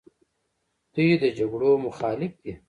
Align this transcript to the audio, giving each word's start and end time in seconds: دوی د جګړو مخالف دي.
دوی 0.93 1.11
د 1.21 1.25
جګړو 1.37 1.71
مخالف 1.85 2.33
دي. 2.43 2.53